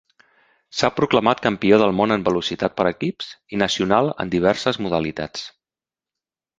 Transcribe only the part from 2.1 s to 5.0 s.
en Velocitat per equips, i nacional en diverses